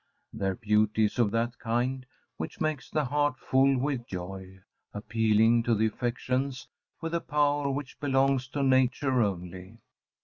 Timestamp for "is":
1.05-1.19